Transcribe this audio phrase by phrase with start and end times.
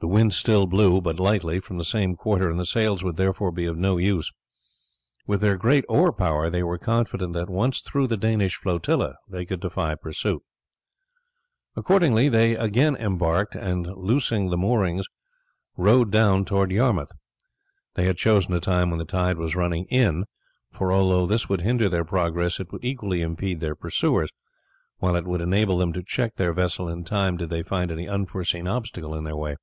[0.00, 3.50] The wind still blew, but lightly, from the same quarter, and the sails would therefore
[3.50, 4.30] be of no use.
[5.26, 9.46] With their great oar power they were confident that, once through the Danish flotilla, they
[9.46, 10.42] could defy pursuit.
[11.74, 15.06] Accordingly they again embarked, and loosing their moorings
[15.74, 17.12] rowed down towards Yarmouth.
[17.94, 20.26] They had chosen a time when the tide was running in;
[20.70, 24.28] for although this would hinder their progress it would equally impede their pursuers,
[24.98, 28.06] while it would enable them to check their vessel in time did they find any
[28.06, 29.56] unforeseen obstacle in their way.